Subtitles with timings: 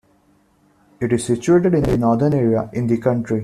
[0.99, 3.39] It is situated is the northern area in the country.